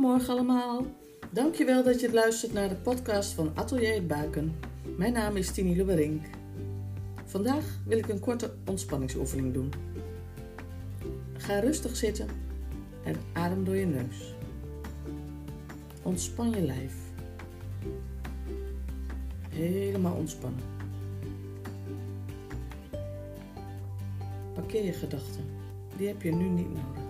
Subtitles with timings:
[0.00, 0.86] Goedemorgen allemaal.
[1.30, 4.54] Dankjewel dat je luistert naar de podcast van Atelier Buiken.
[4.96, 6.24] Mijn naam is Tini Lubberink.
[7.24, 9.72] Vandaag wil ik een korte ontspanningsoefening doen.
[11.36, 12.28] Ga rustig zitten
[13.04, 14.34] en adem door je neus.
[16.02, 16.94] Ontspan je lijf.
[19.48, 20.64] Helemaal ontspannen.
[24.54, 25.44] Parkeer je gedachten.
[25.96, 27.09] Die heb je nu niet nodig.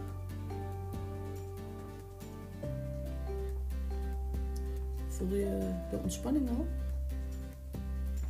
[5.20, 6.66] Voel je de ontspanning al?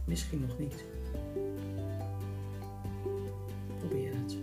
[0.05, 0.85] Misschien nog niet.
[3.79, 4.37] Probeer het.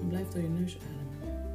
[0.00, 1.46] En blijf door je neus ademen.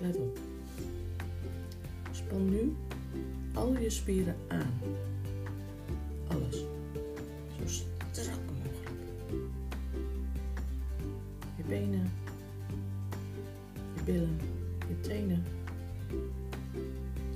[0.00, 0.38] Let op.
[2.10, 2.76] Span nu
[3.54, 4.80] al je spieren aan.
[6.28, 6.56] Alles.
[7.56, 8.90] Zo strak mogelijk.
[11.56, 12.10] Je benen,
[14.04, 14.38] billen,
[14.88, 15.44] je tenen.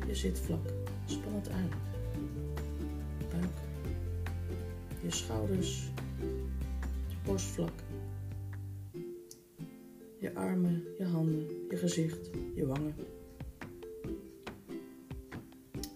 [0.06, 0.72] Je zitvlak.
[1.05, 1.69] Span het aan.
[3.31, 3.59] Buik.
[5.03, 5.91] Je schouders.
[7.09, 7.84] Je borstvlak.
[10.19, 12.94] Je armen, je handen, je gezicht, je wangen.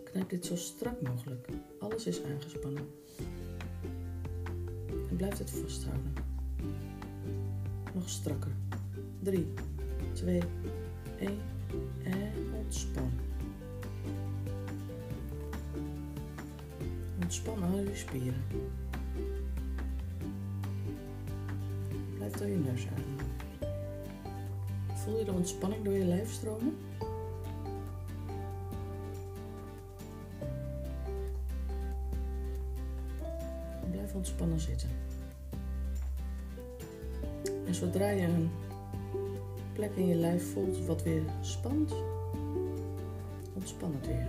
[0.04, 1.48] Knijp dit zo strak mogelijk.
[1.78, 2.86] Alles is aangespannen.
[5.08, 6.12] En blijf het vasthouden.
[7.94, 8.52] Nog strakker.
[9.22, 9.46] 3,
[10.12, 10.42] 2,
[11.19, 11.39] 1
[12.05, 13.11] en ontspan.
[17.22, 18.44] Ontspan al je spieren.
[22.16, 23.27] Blijf door je neus ademen.
[24.94, 26.77] Voel je de ontspanning door je lijf stromen?
[33.91, 34.88] Blijf ontspannen zitten.
[37.66, 38.50] En zodra je een
[39.72, 41.94] plek in je lijf voelt wat weer spant,
[43.53, 44.28] ontspan het weer.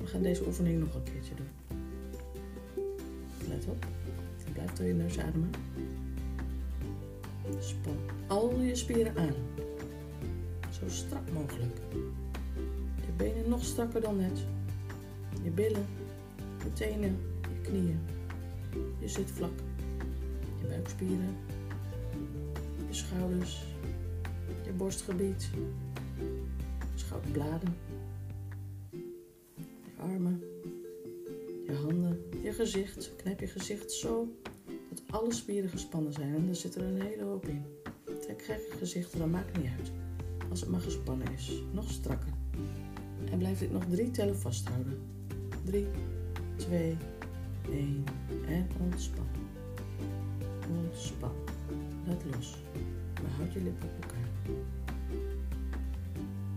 [0.00, 1.48] We gaan deze oefening nog een keertje doen.
[3.48, 3.86] Let op.
[4.52, 5.50] Blijf door je neus ademen.
[7.58, 9.34] Span al je spieren aan.
[10.70, 11.78] Zo strak mogelijk.
[12.96, 14.38] Je benen nog strakker dan net.
[15.42, 15.86] Je billen,
[16.64, 18.00] je tenen, je knieën.
[18.98, 19.58] Je zitvlak.
[20.60, 21.36] Je buikspieren.
[22.96, 23.64] Schouders.
[24.64, 25.50] Je borstgebied.
[26.94, 27.76] Schouderbladen.
[28.90, 30.42] Je armen.
[31.66, 32.22] Je handen.
[32.42, 33.16] Je gezicht.
[33.16, 34.28] Knijp je gezicht zo
[34.88, 36.34] dat alle spieren gespannen zijn.
[36.34, 37.64] En er zit er een hele hoop in.
[38.20, 39.90] Trek gekke gezichten, dat maakt niet uit.
[40.50, 41.62] Als het maar gespannen is.
[41.72, 42.32] Nog strakker.
[43.30, 44.98] En blijf dit nog drie tellen vasthouden.
[45.64, 45.86] 3,
[46.56, 46.96] 2,
[47.70, 48.04] 1
[48.46, 49.26] en ontspan.
[50.70, 51.55] Ontspan.
[52.06, 52.56] Laat los.
[53.22, 54.28] Maar houd je lip op elkaar.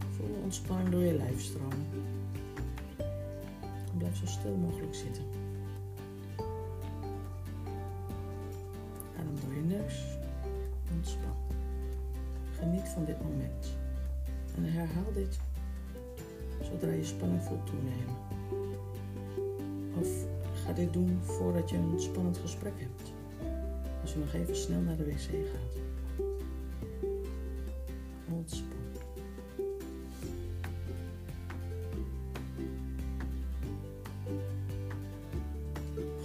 [0.10, 1.88] Voel ontspanning door je lijf stromen.
[3.92, 5.24] En blijf zo stil mogelijk zitten.
[9.18, 10.04] Adem door je neus.
[10.96, 11.36] Ontspan.
[12.52, 13.78] Geniet van dit moment.
[14.56, 15.40] En herhaal dit
[16.62, 18.16] zodra je spanning voelt toenemen.
[20.00, 20.08] Of
[20.54, 23.12] ga dit doen voordat je een spannend gesprek hebt.
[24.02, 25.78] Als je nog even snel naar de wc gaat.
[28.32, 28.78] Ontspan.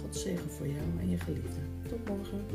[0.01, 1.59] God zegen voor jou en je geliefde.
[1.87, 2.45] Tot morgen.